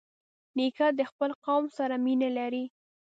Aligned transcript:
نیکه 0.57 0.87
د 0.99 0.99
خپل 1.11 1.31
قوم 1.45 1.63
سره 1.77 1.95
مینه 2.05 2.29
لري. 2.37 2.65